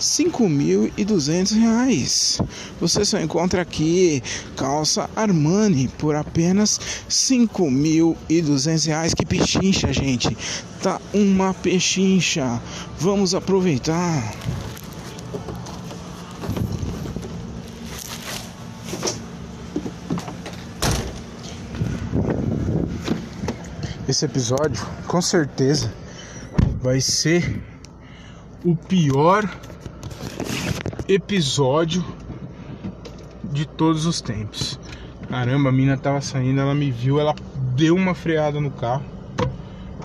[0.00, 2.40] 5.200 reais.
[2.80, 4.22] Você só encontra aqui
[4.56, 9.12] calça Armani por apenas 5.200 reais.
[9.12, 10.34] Que pechincha, gente!
[10.82, 12.62] Tá uma pechincha.
[12.98, 14.32] Vamos aproveitar.
[24.24, 25.92] Esse episódio, com certeza,
[26.80, 27.62] vai ser
[28.64, 29.46] o pior
[31.06, 32.02] episódio
[33.44, 34.80] de todos os tempos.
[35.28, 37.34] Caramba, a mina tava saindo, ela me viu, ela
[37.76, 39.04] deu uma freada no carro.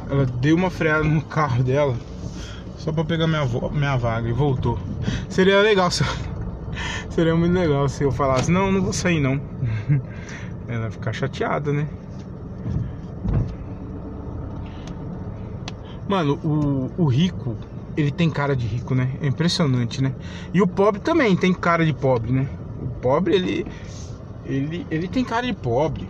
[0.10, 1.96] Ela deu uma freada no carro dela
[2.78, 4.78] só pra pegar minha, minha vaga e voltou.
[5.30, 6.04] Seria legal se
[7.10, 9.40] Seria muito legal se eu falasse, não, não vou sair não.
[10.68, 11.88] Ela ia ficar chateada, né?
[16.10, 17.56] Mano, o, o rico,
[17.96, 19.12] ele tem cara de rico, né?
[19.22, 20.12] É impressionante, né?
[20.52, 22.50] E o pobre também tem cara de pobre, né?
[22.82, 23.66] O pobre, ele.
[24.44, 26.10] Ele, ele tem cara de pobre.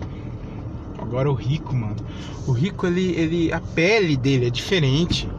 [0.97, 1.97] Agora o rico, mano.
[2.47, 3.51] O rico, ele, ele.
[3.51, 5.29] A pele dele é diferente.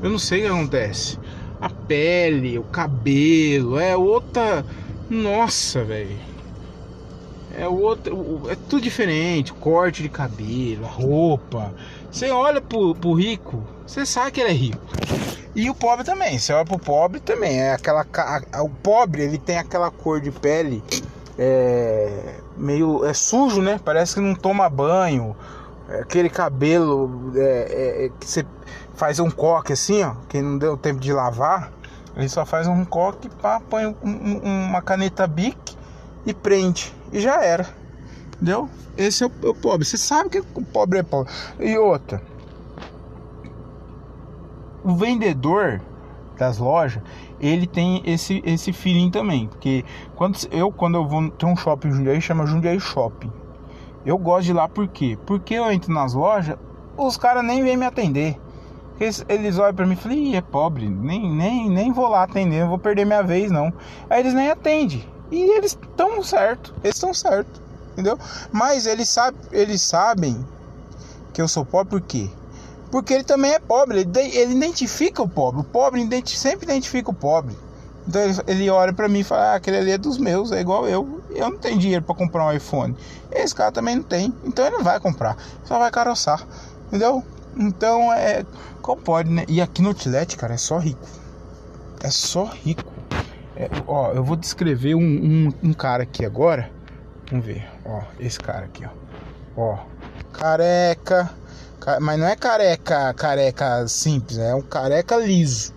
[0.00, 1.18] Eu não sei o que acontece.
[1.60, 4.64] A pele, o cabelo, é outra.
[5.10, 6.16] Nossa, velho.
[7.58, 8.42] É outro.
[8.48, 9.50] É tudo diferente.
[9.50, 11.74] O corte de cabelo, a roupa.
[12.12, 14.80] Você olha pro, pro rico, você sabe que ele é rico.
[15.54, 16.38] E o pobre também.
[16.38, 17.60] Você olha pro pobre também.
[17.60, 18.04] É aquela.
[18.52, 20.82] a- O pobre, ele tem aquela cor de pele.
[21.38, 22.34] É.
[22.56, 23.04] Meio.
[23.04, 23.80] É sujo, né?
[23.84, 25.36] Parece que não toma banho.
[25.88, 28.44] É aquele cabelo é, é, é, que você
[28.94, 30.14] faz um coque assim, ó.
[30.28, 31.70] Que não deu tempo de lavar.
[32.16, 35.76] Ele só faz um coque, pá, põe um- uma caneta Bic
[36.24, 36.94] e prende.
[37.12, 37.66] E já era.
[38.34, 38.68] Entendeu?
[38.96, 39.84] Esse é o, é o pobre.
[39.84, 41.32] Você sabe que o pobre é pobre.
[41.58, 42.22] E outra.
[44.84, 45.80] O vendedor
[46.38, 47.02] das lojas,
[47.40, 49.48] ele tem esse, esse feeling também.
[49.48, 51.30] Porque quando eu, quando eu vou.
[51.30, 53.30] Tem um shopping em Jundiaí, chama Jundiaí Shopping.
[54.04, 55.18] Eu gosto de lá por quê?
[55.24, 56.56] Porque eu entro nas lojas,
[56.96, 58.38] os caras nem vêm me atender.
[59.00, 62.22] Eles, eles olham pra mim e falam, Ih, é pobre, nem, nem, nem vou lá
[62.22, 63.72] atender, não vou perder minha vez não.
[64.08, 65.04] Aí eles nem atendem.
[65.30, 67.60] E eles estão certo, eles estão certo,
[67.92, 68.18] entendeu?
[68.52, 70.46] Mas eles, sabe, eles sabem
[71.32, 72.28] que eu sou pobre por quê?
[72.94, 77.12] Porque ele também é pobre, ele, ele identifica o pobre, o pobre sempre identifica o
[77.12, 77.58] pobre,
[78.06, 80.60] Então ele, ele olha pra mim e fala: ah, aquele ali é dos meus, é
[80.60, 81.20] igual eu.
[81.30, 82.96] Eu não tenho dinheiro pra comprar um iPhone.
[83.32, 86.46] Esse cara também não tem, então ele não vai comprar, só vai caroçar,
[86.86, 87.24] entendeu?
[87.56, 88.46] Então é.
[88.80, 89.44] Como pode, né?
[89.48, 91.04] E aqui no Outlet, cara, é só rico.
[92.00, 92.84] É só rico.
[93.56, 96.70] É, ó, eu vou descrever um, um, um cara aqui agora.
[97.28, 98.90] Vamos ver, ó, esse cara aqui, ó.
[99.60, 99.78] Ó,
[100.32, 101.34] careca, ca-
[102.00, 105.72] mas não é careca, careca simples, é um careca liso.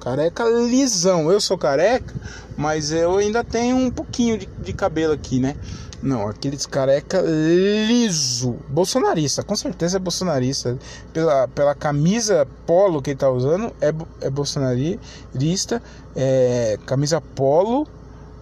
[0.00, 1.30] Careca lisão.
[1.30, 2.14] Eu sou careca,
[2.56, 5.56] mas eu ainda tenho um pouquinho de, de cabelo aqui, né?
[6.00, 8.56] Não, aqueles careca liso.
[8.68, 10.78] Bolsonarista, com certeza é bolsonarista.
[11.12, 15.82] Pela, pela camisa polo que ele tá usando, é, é bolsonarista.
[16.14, 17.86] É, camisa polo,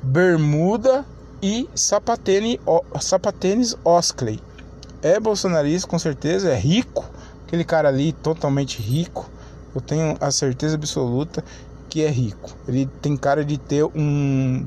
[0.03, 1.05] bermuda
[1.43, 2.59] e sapatênis,
[3.01, 4.41] sapatênis Oskley.
[5.07, 7.05] É bolsonarista, com certeza, é rico.
[7.47, 9.31] Aquele cara ali, totalmente rico.
[9.75, 11.45] Eu tenho a certeza absoluta
[11.89, 12.51] que é rico.
[12.67, 14.67] Ele tem cara de ter um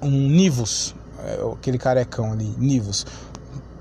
[0.00, 3.06] um Nivus, é, aquele carecão ali, Nivus,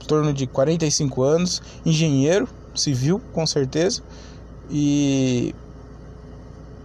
[0.01, 4.01] em torno de 45 anos, engenheiro civil, com certeza,
[4.69, 5.53] e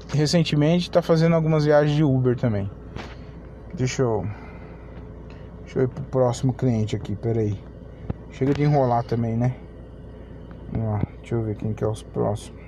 [0.09, 2.69] recentemente está fazendo algumas viagens de Uber também.
[3.75, 4.27] Deixa eu
[5.69, 7.68] Deixa eu ir pro próximo cliente aqui, peraí.
[8.33, 9.57] Chega de enrolar também, né?
[11.21, 12.59] Deixa eu ver quem que é os próximos.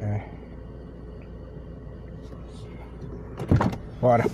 [0.00, 0.22] É.
[4.00, 4.24] Bora.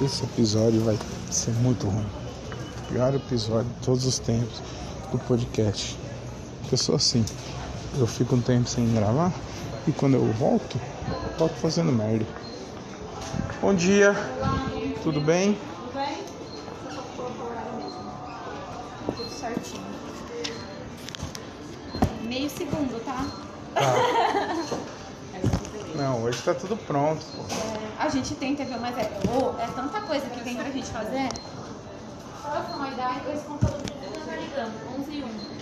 [0.00, 0.98] Esse episódio vai
[1.30, 2.06] ser muito ruim.
[2.88, 4.60] Pior episódio de todos os tempos
[5.12, 5.96] do podcast.
[6.72, 7.22] Eu sou assim.
[7.98, 9.30] Eu fico um tempo sem gravar
[9.86, 10.80] e quando eu volto,
[11.38, 12.24] volto fazendo merda.
[13.60, 14.14] Bom dia.
[15.02, 15.52] Tudo bem?
[15.52, 16.24] Tudo bem?
[19.14, 19.84] Tudo certinho.
[22.22, 23.26] Meio segundo, tá?
[25.94, 27.22] Não, hoje tá tudo pronto.
[27.36, 27.42] pô.
[27.52, 28.80] É, a gente tenta, viu?
[28.80, 31.28] Mas é, ô, é tanta coisa que tem pra gente fazer.
[32.40, 35.61] Pra uma ideia, esse computador tá ligando, 11 e 1.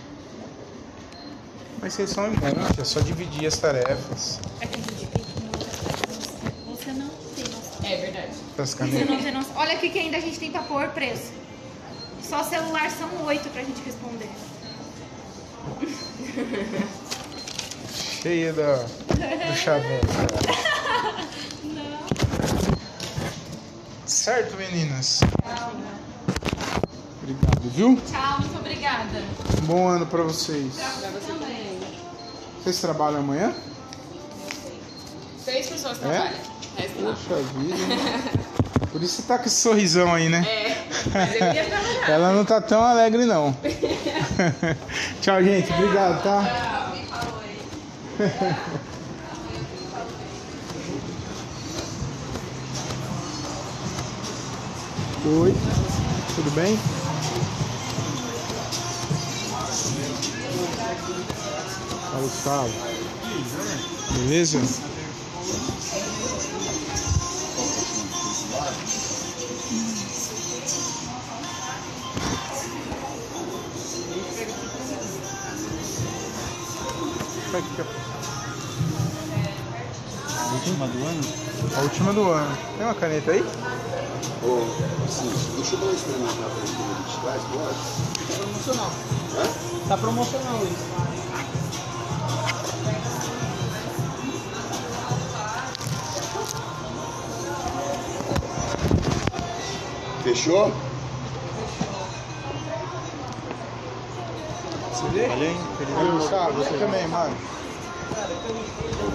[1.80, 4.38] Mas vocês são irmãos, é só dividir as tarefas.
[4.60, 7.90] É que a gente tem que Você não tem noção.
[7.90, 8.32] É verdade.
[8.56, 9.08] Das Você canetas.
[9.08, 9.52] não tem noção.
[9.56, 11.32] Olha aqui que ainda a gente tem pra pôr preço.
[12.22, 14.28] Só celular são oito pra gente responder.
[18.22, 20.06] Cheia da, do chaveiro.
[24.06, 25.20] Certo, meninas?
[27.22, 27.98] Obrigado, viu?
[28.10, 29.22] Tchau, muito obrigada.
[29.62, 30.74] Bom ano pra vocês.
[30.76, 31.29] Também.
[32.62, 33.52] Vocês trabalham amanhã?
[35.44, 36.00] Seis pessoas É?
[36.00, 36.50] trabalham.
[37.02, 38.36] Poxa vida.
[38.92, 40.44] Por isso você tá com esse sorrisão aí, né?
[40.46, 41.38] É, mas eu
[41.68, 42.10] trabalhar.
[42.10, 43.56] Ela não tá tão alegre, não.
[45.22, 45.72] Tchau, gente.
[45.72, 46.92] Obrigado, tá?
[55.24, 55.54] Oi,
[56.34, 56.78] tudo bem?
[62.10, 62.70] Fala, Gustavo.
[64.14, 64.58] Beleza?
[80.36, 81.20] A última do ano?
[81.76, 82.58] A última do ano.
[82.76, 83.40] Tem uma caneta aí?
[84.42, 84.64] Ô,
[85.04, 86.50] assim, deixa eu dar uma experimentada
[87.06, 87.78] que traz, pode?
[88.26, 88.90] Tá promocional.
[89.36, 89.88] Hã?
[89.88, 91.09] Tá promocional isso.
[100.40, 100.72] Fechou?
[104.90, 105.28] Você vê?
[105.28, 105.56] Olha aí,
[105.96, 107.36] Aí, Gustavo, você também, mano.
[108.96, 109.10] Bom,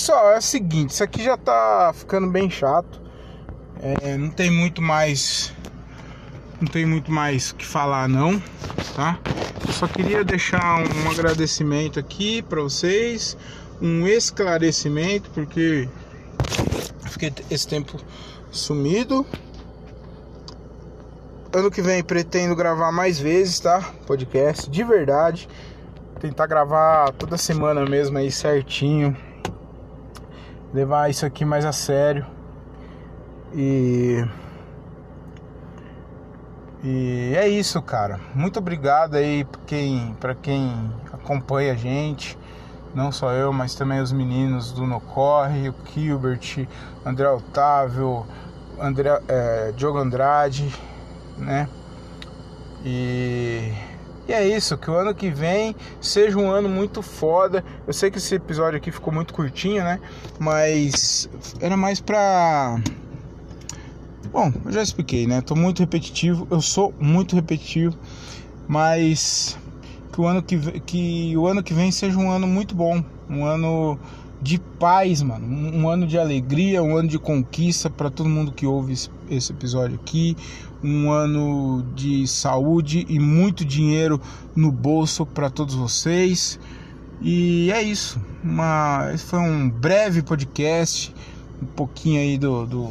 [0.00, 2.98] pessoal, é o seguinte, isso aqui já tá ficando bem chato.
[3.82, 5.52] É, não tem muito mais
[6.58, 8.42] Não tem muito mais que falar não,
[8.96, 9.18] tá?
[9.66, 13.36] Eu só queria deixar um agradecimento aqui para vocês,
[13.80, 15.86] um esclarecimento, porque
[17.10, 17.98] fiquei esse tempo
[18.50, 19.26] sumido.
[21.52, 23.82] Ano que vem pretendo gravar mais vezes, tá?
[24.06, 25.46] Podcast de verdade.
[26.20, 29.14] Tentar gravar toda semana mesmo aí certinho.
[30.72, 32.26] Levar isso aqui mais a sério.
[33.54, 34.24] E
[36.82, 38.18] e é isso, cara.
[38.34, 42.38] Muito obrigado aí para quem, pra quem acompanha a gente.
[42.94, 46.66] Não só eu, mas também os meninos do Nocorre, o Gilbert,
[47.04, 48.26] André Otávio,
[48.80, 50.74] André, é, Diogo Andrade,
[51.36, 51.68] né?
[52.82, 53.72] E,
[54.30, 57.64] e é isso, que o ano que vem seja um ano muito foda.
[57.84, 59.98] Eu sei que esse episódio aqui ficou muito curtinho, né?
[60.38, 61.28] Mas
[61.60, 62.80] era mais pra
[64.32, 65.40] Bom, eu já expliquei, né?
[65.40, 67.98] Tô muito repetitivo, eu sou muito repetitivo,
[68.68, 69.58] mas
[70.12, 73.44] que o ano que, que o ano que vem seja um ano muito bom, um
[73.44, 73.98] ano
[74.40, 78.64] de paz, mano, um, ano de alegria, um ano de conquista para todo mundo que
[78.64, 78.92] ouve
[79.28, 80.36] esse episódio aqui,
[80.82, 84.20] um ano de saúde e muito dinheiro
[84.54, 86.58] no bolso para todos vocês.
[87.20, 88.20] E é isso.
[88.42, 91.14] Uma, foi um breve podcast,
[91.62, 92.90] um pouquinho aí do, do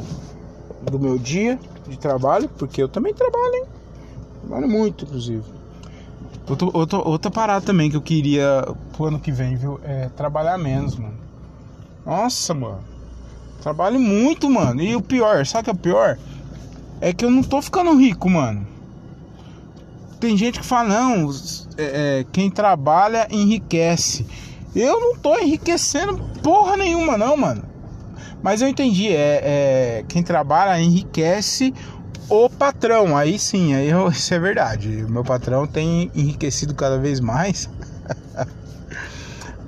[0.82, 3.64] do meu dia de trabalho, porque eu também trabalho, hein?
[4.40, 5.44] Trabalho muito, inclusive.
[6.48, 9.80] Outra, outra, outra parada também que eu queria pro ano que vem, viu?
[9.84, 11.14] É trabalhar menos, mano.
[12.04, 12.80] Nossa, mano.
[13.60, 14.80] Trabalho muito, mano.
[14.80, 16.18] E o pior, sabe o que é o pior?
[17.00, 18.66] É que eu não tô ficando rico, mano.
[20.20, 21.30] Tem gente que fala, não,
[21.78, 24.26] é, é, quem trabalha enriquece.
[24.74, 27.62] Eu não tô enriquecendo porra nenhuma, não, mano.
[28.42, 31.74] Mas eu entendi, é, é quem trabalha enriquece
[32.28, 33.16] o patrão.
[33.16, 34.88] Aí sim, aí eu, isso é verdade.
[35.08, 37.68] Meu patrão tem enriquecido cada vez mais.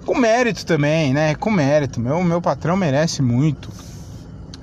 [0.05, 1.35] Com mérito também, né?
[1.35, 2.01] Com mérito.
[2.01, 3.71] Meu, meu patrão merece muito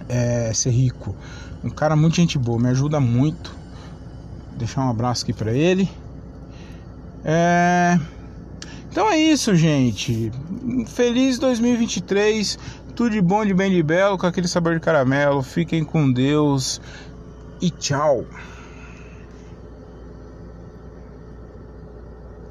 [0.07, 1.15] é, ser rico.
[1.63, 3.51] Um cara muito gente boa, me ajuda muito.
[4.49, 5.89] Vou deixar um abraço aqui para ele.
[7.23, 7.99] É...
[8.91, 10.31] Então é isso, gente.
[10.87, 12.57] Feliz 2023.
[12.95, 15.41] Tudo de bom, de bem, de belo, com aquele sabor de caramelo.
[15.43, 16.81] Fiquem com Deus
[17.61, 18.25] e tchau.